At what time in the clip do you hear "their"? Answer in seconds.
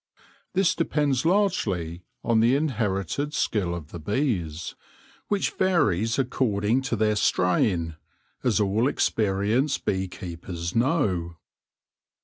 6.95-7.15